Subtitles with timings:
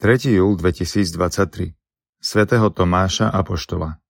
[0.00, 0.16] 3.
[0.32, 1.76] júl 2023
[2.24, 4.00] svätého Tomáša Apoštola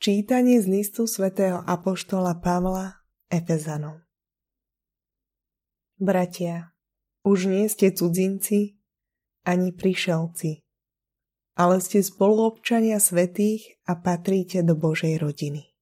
[0.00, 4.00] Čítanie z listu svätého Apoštola Pavla Efezanom
[6.00, 6.72] Bratia,
[7.28, 8.80] už nie ste cudzinci
[9.44, 10.64] ani prišelci,
[11.60, 15.76] ale ste spoluobčania svetých a patríte do Božej rodiny.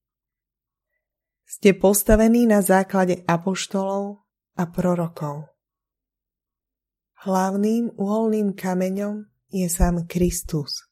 [1.47, 4.27] Ste postavení na základe apoštolov
[4.59, 5.56] a prorokov.
[7.27, 10.87] Hlavným uholným kameňom je sám Kristus,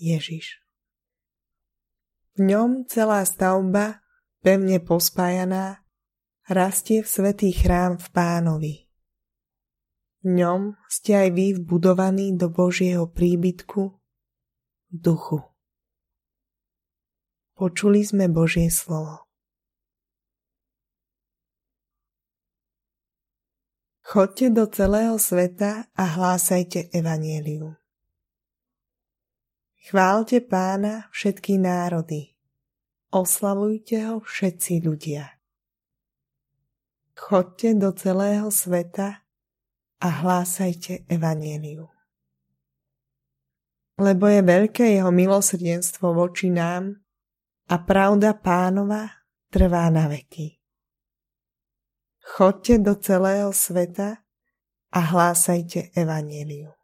[0.00, 0.64] Ježiš.
[2.40, 4.00] V ňom celá stavba,
[4.40, 5.84] pevne pospájaná,
[6.48, 8.74] rastie v svetý chrám v pánovi.
[10.24, 13.92] V ňom ste aj vy vbudovaní do Božieho príbytku,
[14.88, 15.52] duchu.
[17.60, 19.27] Počuli sme Božie slovo.
[24.08, 27.76] Chodte do celého sveta a hlásajte evanielium.
[29.84, 32.32] Chválte pána všetky národy.
[33.12, 35.28] Oslavujte ho všetci ľudia.
[37.20, 39.28] Chodte do celého sveta
[40.00, 41.92] a hlásajte evanielium.
[44.00, 46.96] Lebo je veľké jeho milosrdenstvo voči nám
[47.68, 49.04] a pravda pánova
[49.52, 50.57] trvá na veky.
[52.28, 54.20] Chodte do celého sveta
[54.92, 56.76] a hlásajte evaníliu.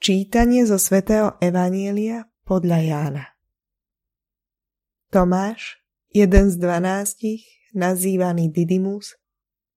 [0.00, 3.24] Čítanie zo svätého Evanielia podľa Jána
[5.12, 7.44] Tomáš, jeden z dvanástich,
[7.76, 9.12] nazývaný Didymus,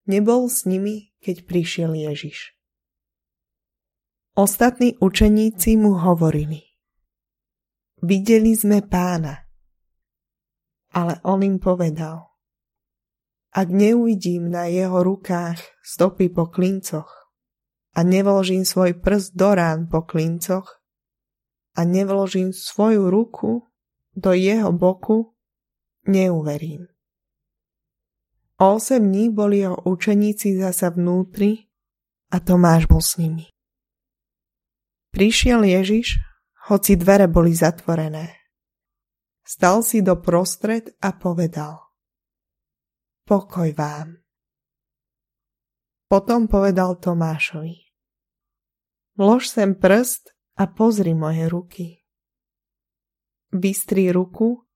[0.08, 2.56] nebol s nimi, keď prišiel Ježiš.
[4.32, 6.64] Ostatní učeníci mu hovorili
[8.00, 9.44] Videli sme pána–
[10.96, 12.24] ale on im povedal,
[13.52, 17.28] ak neuvidím na jeho rukách stopy po klincoch
[17.92, 20.80] a nevložím svoj prst do rán po klincoch
[21.76, 23.68] a nevložím svoju ruku
[24.16, 25.36] do jeho boku,
[26.08, 26.88] neuverím.
[28.56, 31.68] O osem dní boli jeho učeníci zasa vnútri
[32.32, 33.52] a Tomáš bol s nimi.
[35.12, 36.16] Prišiel Ježiš,
[36.72, 38.45] hoci dvere boli zatvorené
[39.46, 41.78] Stal si do prostred a povedal
[43.22, 44.18] Pokoj vám.
[46.10, 47.86] Potom povedal Tomášovi
[49.14, 51.86] Vlož sem prst a pozri moje ruky.
[53.54, 54.66] Vystri ruku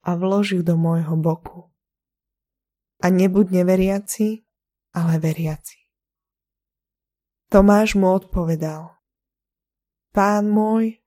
[0.00, 1.68] a vlož ju do môjho boku.
[3.04, 4.48] A nebuď neveriaci,
[4.96, 5.76] ale veriaci.
[7.52, 8.96] Tomáš mu odpovedal
[10.10, 10.98] Pán môj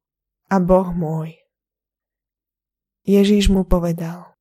[0.47, 1.42] a Boh môj.
[3.03, 4.33] Ježíš mu povedal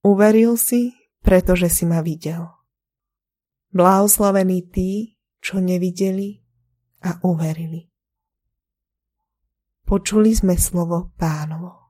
[0.00, 2.48] Uveril si, pretože si ma videl.
[3.72, 6.40] Blahoslavení tí, čo nevideli
[7.04, 7.88] a uverili.
[9.84, 11.89] Počuli sme slovo pánovo.